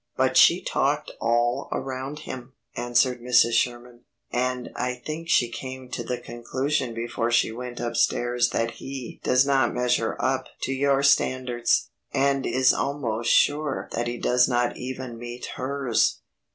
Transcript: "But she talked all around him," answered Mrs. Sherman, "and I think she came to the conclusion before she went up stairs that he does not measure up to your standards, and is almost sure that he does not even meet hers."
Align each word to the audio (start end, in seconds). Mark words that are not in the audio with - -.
"But 0.17 0.35
she 0.35 0.63
talked 0.63 1.11
all 1.21 1.69
around 1.71 2.21
him," 2.21 2.53
answered 2.75 3.21
Mrs. 3.21 3.53
Sherman, 3.53 4.05
"and 4.31 4.71
I 4.75 4.95
think 4.95 5.29
she 5.29 5.47
came 5.47 5.89
to 5.89 6.03
the 6.03 6.17
conclusion 6.17 6.95
before 6.95 7.29
she 7.29 7.51
went 7.51 7.79
up 7.79 7.95
stairs 7.95 8.49
that 8.49 8.71
he 8.71 9.21
does 9.23 9.45
not 9.45 9.75
measure 9.75 10.17
up 10.19 10.45
to 10.63 10.73
your 10.73 11.03
standards, 11.03 11.91
and 12.11 12.47
is 12.47 12.73
almost 12.73 13.31
sure 13.31 13.89
that 13.91 14.07
he 14.07 14.17
does 14.17 14.47
not 14.49 14.75
even 14.75 15.19
meet 15.19 15.45
hers." 15.55 16.21